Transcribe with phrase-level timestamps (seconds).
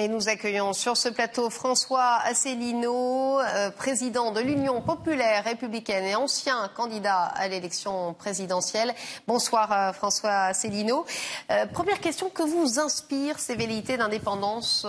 [0.00, 6.14] Et nous accueillons sur ce plateau François Asselineau, euh, président de l'Union populaire républicaine et
[6.14, 8.94] ancien candidat à l'élection présidentielle.
[9.28, 11.04] Bonsoir euh, François Asselineau.
[11.50, 14.86] Euh, première question, que vous inspire ces velléités d'indépendance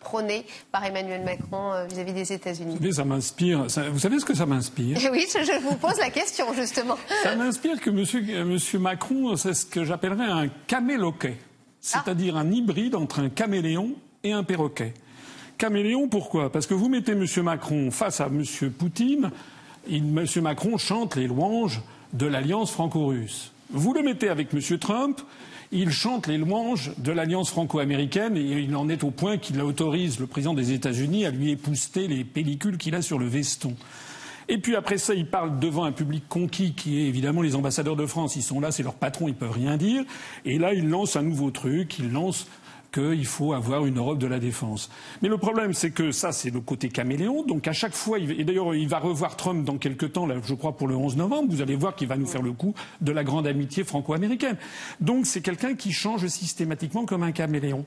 [0.00, 2.92] prônées par Emmanuel Macron vis-à-vis des États-Unis?
[2.92, 3.64] Ça m'inspire.
[3.92, 4.98] Vous savez ce que ça m'inspire?
[5.12, 6.98] Oui, je vous pose la question justement.
[7.22, 11.44] Ça m'inspire que monsieur, monsieur Macron, c'est ce que j'appellerais un caméloquet, ah.
[11.80, 13.94] c'est-à-dire un hybride entre un caméléon
[14.32, 14.94] un perroquet.
[15.58, 16.52] Caméléon, pourquoi?
[16.52, 17.26] Parce que vous mettez M.
[17.42, 18.44] Macron face à M.
[18.70, 19.30] Poutine,
[19.90, 20.24] M.
[20.42, 21.82] Macron chante les louanges
[22.12, 23.52] de l'alliance franco-russe.
[23.70, 24.78] Vous le mettez avec M.
[24.78, 25.20] Trump,
[25.72, 30.18] il chante les louanges de l'alliance franco-américaine et il en est au point qu'il autorise
[30.18, 33.74] le président des États-Unis à lui épouster les pellicules qu'il a sur le veston.
[34.48, 37.96] Et puis après ça, il parle devant un public conquis qui est évidemment les ambassadeurs
[37.96, 38.34] de France.
[38.36, 40.04] Ils sont là, c'est leur patron, ils peuvent rien dire.
[40.46, 42.46] Et là, il lance un nouveau truc, il lance
[42.98, 44.90] qu'il faut avoir une Europe de la défense.
[45.22, 47.44] Mais le problème, c'est que ça, c'est le côté caméléon.
[47.44, 50.54] Donc à chaque fois, et d'ailleurs, il va revoir Trump dans quelques temps, là, je
[50.54, 53.12] crois pour le 11 novembre, vous allez voir qu'il va nous faire le coup de
[53.12, 54.56] la grande amitié franco-américaine.
[55.00, 57.84] Donc c'est quelqu'un qui change systématiquement comme un caméléon.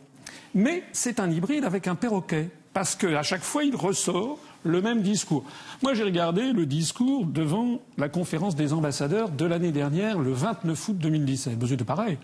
[0.53, 5.01] Mais c'est un hybride avec un perroquet, parce qu'à chaque fois, il ressort le même
[5.01, 5.43] discours.
[5.81, 10.89] Moi, j'ai regardé le discours devant la conférence des ambassadeurs de l'année dernière, le 29
[10.89, 11.57] août 2017.
[11.67, 12.17] C'était pareil.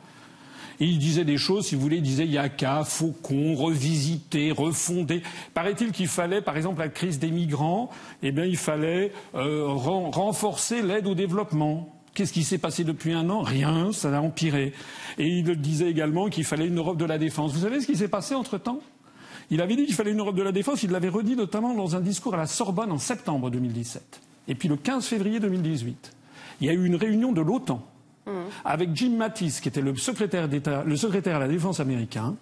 [0.79, 4.51] Il disait des choses, si vous voulez, il disait il y a qu'à, faucon, revisiter,
[4.51, 5.23] refonder.
[5.53, 7.89] Paraît-il qu'il fallait, par exemple, la crise des migrants,
[8.21, 11.93] eh bien, il fallait euh, renforcer l'aide au développement.
[12.13, 13.41] Qu'est-ce qui s'est passé depuis un an?
[13.41, 14.73] Rien, ça a empiré.
[15.17, 17.53] Et il disait également qu'il fallait une Europe de la défense.
[17.53, 18.79] Vous savez ce qui s'est passé entre-temps?
[19.49, 21.95] Il avait dit qu'il fallait une Europe de la défense, il l'avait redit notamment dans
[21.95, 24.21] un discours à la Sorbonne en septembre 2017.
[24.49, 26.13] Et puis le 15 février 2018,
[26.59, 27.81] il y a eu une réunion de l'OTAN
[28.27, 28.31] Mmh.
[28.65, 30.49] avec Jim Mattis, qui était le secrétaire,
[30.85, 32.35] le secrétaire à la défense américain.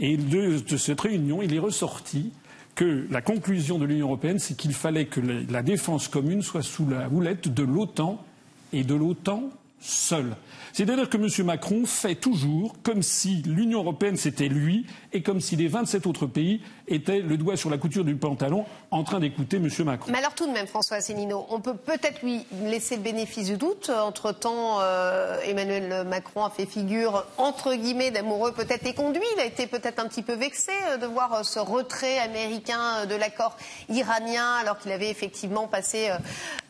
[0.00, 2.32] Et de, cette réunion, il est ressorti
[2.74, 6.88] que la conclusion de l'Union européenne, c'est qu'il fallait que la défense commune soit sous
[6.88, 8.24] la houlette de l'OTAN
[8.72, 9.50] et de l'OTAN
[9.80, 10.36] seul.
[10.72, 11.46] C'est-à-dire que M.
[11.46, 16.26] Macron fait toujours comme si l'Union européenne c'était lui et comme si les 27 autres
[16.26, 19.68] pays étaient le doigt sur la couture du pantalon en train d'écouter M.
[19.84, 20.10] Macron.
[20.10, 23.56] Mais alors tout de même, François Asselineau, on peut peut-être lui laisser le bénéfice du
[23.56, 23.90] doute.
[23.90, 29.22] Entre-temps, euh, Emmanuel Macron a fait figure, entre guillemets, d'amoureux peut-être éconduit.
[29.36, 33.06] Il a été peut-être un petit peu vexé euh, de voir euh, ce retrait américain
[33.06, 33.56] de l'accord
[33.88, 36.10] iranien alors qu'il avait effectivement passé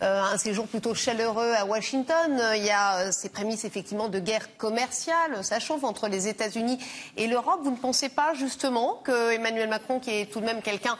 [0.00, 2.40] un séjour plutôt chaleureux à Washington.
[2.56, 5.42] Il y a ces prémices effectivement de guerre commerciale.
[5.42, 6.78] Ça chauffe entre les États-Unis
[7.16, 7.60] et l'Europe.
[7.62, 10.96] Vous ne pensez pas justement que Emmanuel Macron, qui est tout de même quelqu'un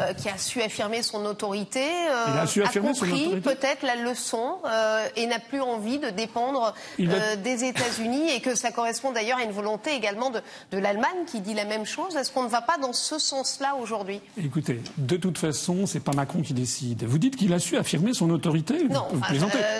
[0.00, 5.26] euh, qui a su affirmer son autorité, euh, a, compris peut-être la leçon euh, et
[5.26, 9.94] n'a plus envie de dépendre des États-Unis et que ça correspond d'ailleurs à une volonté
[9.94, 10.42] également de,
[10.72, 12.16] l'Allemagne qui dit la même chose?
[12.16, 14.20] Est-ce qu'on ne va pas dans ce sens-là aujourd'hui?
[14.42, 17.04] Écoutez, de toute façon, c'est pas Macron qui décide.
[17.04, 19.06] Vous dites qu'il a su affirmer son autorité Non,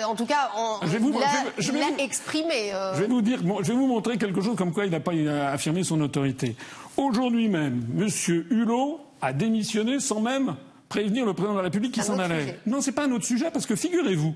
[0.07, 0.51] en tout cas,
[0.83, 0.97] je
[1.99, 2.71] exprimé.
[2.95, 5.13] Je vais vous dire, je vais vous montrer quelque chose comme quoi il n'a pas
[5.51, 6.55] affirmé son autorité.
[6.95, 8.07] Aujourd'hui même, M.
[8.49, 10.55] Hulot a démissionné sans même
[10.89, 12.59] prévenir le président de la République qui s'en allait.
[12.65, 14.33] Non, ce n'est pas un autre sujet, parce que figurez-vous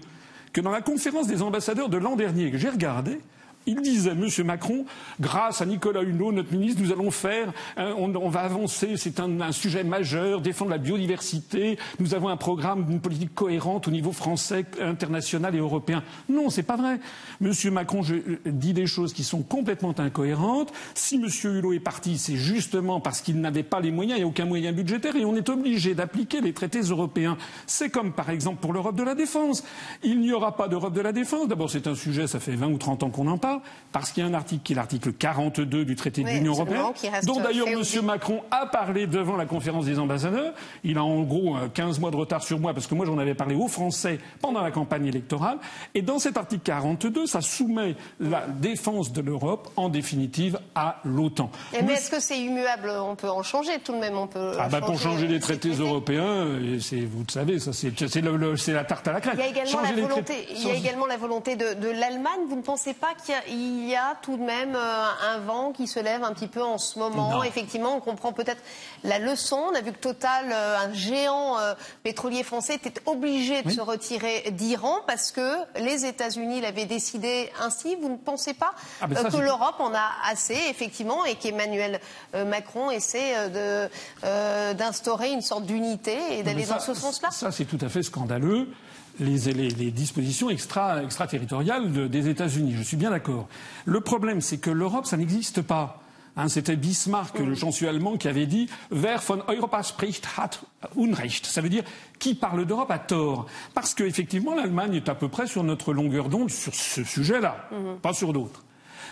[0.53, 3.19] que dans la conférence des ambassadeurs de l'an dernier que j'ai regardée,
[3.67, 4.27] il disait, M.
[4.45, 4.85] Macron,
[5.19, 9.83] grâce à Nicolas Hulot, notre ministre, nous allons faire, on, va avancer, c'est un, sujet
[9.83, 15.55] majeur, défendre la biodiversité, nous avons un programme d'une politique cohérente au niveau français, international
[15.55, 16.03] et européen.
[16.27, 16.99] Non, c'est pas vrai.
[17.41, 17.51] M.
[17.71, 20.71] Macron je, dit des choses qui sont complètement incohérentes.
[20.95, 21.27] Si M.
[21.43, 24.45] Hulot est parti, c'est justement parce qu'il n'avait pas les moyens, il n'y a aucun
[24.45, 27.37] moyen budgétaire, et on est obligé d'appliquer les traités européens.
[27.67, 29.63] C'est comme, par exemple, pour l'Europe de la défense.
[30.03, 31.47] Il n'y aura pas d'Europe de la défense.
[31.47, 33.50] D'abord, c'est un sujet, ça fait 20 ou 30 ans qu'on en parle
[33.91, 36.83] parce qu'il y a un article qui est l'article 42 du traité de l'Union européenne,
[37.23, 37.83] dont d'ailleurs M.
[38.03, 40.53] Macron a parlé devant la conférence des ambassadeurs.
[40.83, 43.35] Il a en gros 15 mois de retard sur moi, parce que moi j'en avais
[43.35, 45.57] parlé aux Français pendant la campagne électorale.
[45.93, 51.49] Et dans cet article 42, ça soumet la défense de l'Europe, en définitive, à l'OTAN.
[51.73, 52.91] Mais est-ce que c'est immuable?
[53.01, 54.17] On peut en changer tout de même.
[54.17, 58.83] On peut ah bah pour changer les traités européens, vous le savez, ça c'est la
[58.83, 59.35] tarte à la crème.
[59.37, 62.41] Il y a également, la volonté, il y a également la volonté de, de l'Allemagne.
[62.47, 65.39] Vous ne pensez pas qu'il y a il y a tout de même euh, un
[65.39, 67.43] vent qui se lève un petit peu en ce moment.
[67.43, 68.61] Effectivement, on comprend peut-être
[69.03, 69.57] la leçon.
[69.71, 71.73] On a vu que Total, euh, un géant euh,
[72.03, 77.95] pétrolier français, était obligé de se retirer d'Iran parce que les États-Unis l'avaient décidé ainsi.
[77.95, 81.99] Vous ne pensez pas ah, que l'Europe en a assez, effectivement, et qu'Emmanuel
[82.33, 83.35] Macron essaie
[84.73, 87.29] d'instaurer une sorte d'unité et d'aller dans ce sens-là?
[87.31, 88.67] Ça, c'est tout à fait scandaleux
[89.21, 92.73] les, dispositions extra, extraterritoriales des États-Unis.
[92.77, 93.47] Je suis bien d'accord.
[93.85, 96.01] Le problème, c'est que l'Europe, ça n'existe pas.
[96.37, 100.61] Hein, C'était Bismarck, le chancelier allemand, qui avait dit Wer von Europa spricht hat
[100.97, 101.45] Unrecht.
[101.45, 101.83] Ça veut dire
[102.19, 103.47] qui parle d'Europe a tort.
[103.73, 107.69] Parce qu'effectivement, l'Allemagne est à peu près sur notre longueur d'onde sur ce sujet-là,
[108.01, 108.63] pas sur d'autres.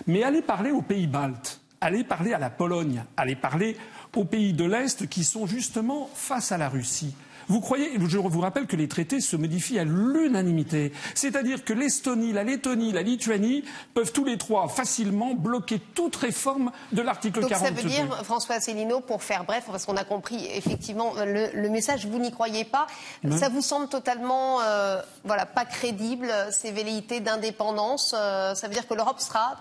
[0.07, 3.75] Mais allez parler aux pays baltes, allez parler à la Pologne, allez parler
[4.15, 7.13] aux pays de l'Est qui sont justement face à la Russie.
[7.49, 10.93] Vous croyez, je vous rappelle que les traités se modifient à l'unanimité.
[11.15, 13.63] C'est-à-dire que l'Estonie, la Lettonie, la Lituanie
[13.93, 17.49] peuvent tous les trois facilement bloquer toute réforme de l'article 40.
[17.49, 21.49] Donc ça veut dire, François Asselineau, pour faire bref, parce qu'on a compris effectivement le,
[21.53, 22.87] le message, vous n'y croyez pas.
[23.31, 28.13] Ça vous semble totalement, euh, voilà, pas crédible, ces velléités d'indépendance.
[28.17, 29.57] Euh, ça veut dire que l'Europe sera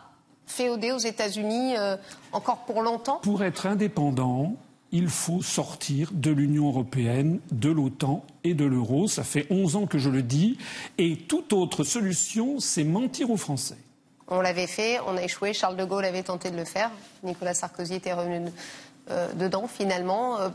[0.46, 1.96] féodée aux États-Unis euh,
[2.32, 3.20] encore pour longtemps?
[3.22, 4.56] Pour être indépendant,
[4.92, 9.08] il faut sortir de l'Union européenne, de l'OTAN et de l'euro.
[9.08, 10.58] Ça fait 11 ans que je le dis.
[10.96, 13.76] Et toute autre solution, c'est mentir aux Français.
[14.30, 15.54] On l'avait fait, on a échoué.
[15.54, 16.90] Charles de Gaulle avait tenté de le faire.
[17.22, 18.50] Nicolas Sarkozy était revenu
[19.10, 20.38] euh, dedans finalement.
[20.40, 20.48] Euh,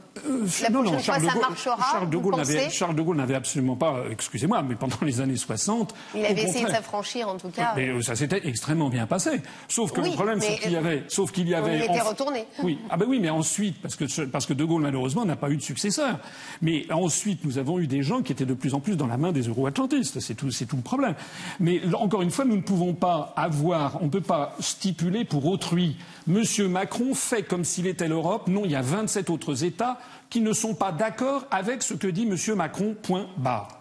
[0.61, 1.91] la non, prochaine non, Charles fois, de ça Gaulle, marchera.
[1.91, 5.21] Charles de Gaulle n'avait, Charles de Gaulle n'avait absolument pas, euh, excusez-moi, mais pendant les
[5.21, 5.94] années 60.
[6.15, 7.73] Il avait essayé de s'affranchir en tout cas.
[7.75, 9.41] Mais euh, ça s'était extrêmement bien passé.
[9.67, 11.79] Sauf que Oui, le problème, c'est qu'il y euh, avait, sauf qu'il y avait.
[11.79, 12.45] y était retourné.
[12.63, 15.50] Oui, ah ben oui, mais ensuite, parce que parce que De Gaulle malheureusement n'a pas
[15.50, 16.19] eu de successeur.
[16.61, 19.17] Mais ensuite, nous avons eu des gens qui étaient de plus en plus dans la
[19.17, 20.19] main des euro-atlantistes.
[20.19, 21.15] C'est tout, c'est tout le problème.
[21.59, 25.45] Mais encore une fois, nous ne pouvons pas avoir, on ne peut pas stipuler pour
[25.45, 25.95] autrui.
[26.27, 28.43] Monsieur Macron fait comme s'il était l'Europe.
[28.48, 29.98] Non, il y a 27 autres États
[30.30, 32.95] qui ne sont pas d'accord avec ce que dit Monsieur Macron.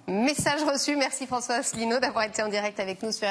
[0.09, 0.97] Message reçu.
[0.97, 3.21] Merci François Asselineau d'avoir été en direct avec nous sur